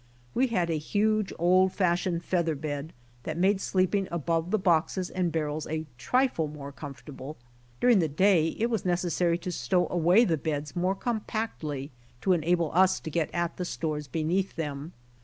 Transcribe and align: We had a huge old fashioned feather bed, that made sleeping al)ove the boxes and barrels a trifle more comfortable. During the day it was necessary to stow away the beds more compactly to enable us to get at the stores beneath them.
We 0.33 0.47
had 0.47 0.71
a 0.71 0.79
huge 0.79 1.31
old 1.37 1.73
fashioned 1.73 2.23
feather 2.25 2.55
bed, 2.55 2.91
that 3.21 3.37
made 3.37 3.61
sleeping 3.61 4.07
al)ove 4.07 4.49
the 4.49 4.57
boxes 4.57 5.11
and 5.11 5.31
barrels 5.31 5.67
a 5.67 5.85
trifle 5.99 6.47
more 6.47 6.71
comfortable. 6.71 7.37
During 7.79 7.99
the 7.99 8.07
day 8.07 8.47
it 8.57 8.71
was 8.71 8.83
necessary 8.83 9.37
to 9.37 9.51
stow 9.51 9.87
away 9.91 10.25
the 10.25 10.37
beds 10.37 10.75
more 10.75 10.95
compactly 10.95 11.91
to 12.21 12.33
enable 12.33 12.71
us 12.73 12.99
to 12.99 13.11
get 13.11 13.29
at 13.31 13.57
the 13.57 13.63
stores 13.65 14.07
beneath 14.07 14.55
them. 14.55 14.93